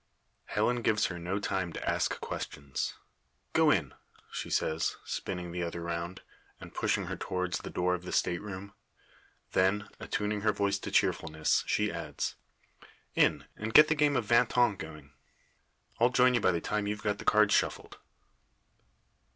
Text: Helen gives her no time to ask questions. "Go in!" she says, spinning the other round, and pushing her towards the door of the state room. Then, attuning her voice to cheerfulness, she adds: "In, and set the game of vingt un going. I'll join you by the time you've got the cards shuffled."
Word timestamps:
Helen 0.45 0.81
gives 0.81 1.05
her 1.13 1.19
no 1.19 1.37
time 1.37 1.71
to 1.73 1.87
ask 1.87 2.19
questions. 2.21 2.95
"Go 3.53 3.69
in!" 3.69 3.93
she 4.31 4.49
says, 4.49 4.97
spinning 5.05 5.51
the 5.51 5.61
other 5.61 5.79
round, 5.81 6.23
and 6.59 6.73
pushing 6.73 7.05
her 7.05 7.15
towards 7.15 7.59
the 7.59 7.69
door 7.69 7.93
of 7.93 8.01
the 8.01 8.11
state 8.11 8.41
room. 8.41 8.73
Then, 9.51 9.89
attuning 9.99 10.41
her 10.41 10.53
voice 10.53 10.79
to 10.79 10.89
cheerfulness, 10.91 11.63
she 11.67 11.91
adds: 11.91 12.33
"In, 13.13 13.45
and 13.55 13.73
set 13.75 13.89
the 13.89 13.93
game 13.95 14.15
of 14.15 14.25
vingt 14.25 14.57
un 14.57 14.75
going. 14.75 15.13
I'll 15.99 16.09
join 16.09 16.33
you 16.33 16.41
by 16.41 16.51
the 16.51 16.61
time 16.61 16.87
you've 16.87 17.03
got 17.03 17.19
the 17.19 17.23
cards 17.23 17.53
shuffled." 17.53 17.99